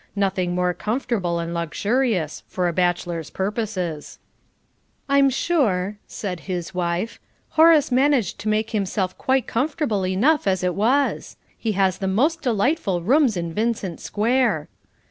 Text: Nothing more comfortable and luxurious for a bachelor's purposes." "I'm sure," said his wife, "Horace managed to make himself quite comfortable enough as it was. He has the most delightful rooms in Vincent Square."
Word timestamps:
Nothing 0.15 0.55
more 0.55 0.73
comfortable 0.73 1.37
and 1.37 1.53
luxurious 1.53 2.41
for 2.47 2.67
a 2.67 2.73
bachelor's 2.73 3.29
purposes." 3.29 4.17
"I'm 5.07 5.29
sure," 5.29 5.99
said 6.07 6.39
his 6.49 6.73
wife, 6.73 7.19
"Horace 7.49 7.91
managed 7.91 8.39
to 8.39 8.49
make 8.49 8.71
himself 8.71 9.15
quite 9.19 9.45
comfortable 9.45 10.07
enough 10.07 10.47
as 10.47 10.63
it 10.63 10.73
was. 10.73 11.37
He 11.55 11.73
has 11.73 11.99
the 11.99 12.07
most 12.07 12.41
delightful 12.41 13.03
rooms 13.03 13.37
in 13.37 13.53
Vincent 13.53 13.99
Square." 13.99 14.69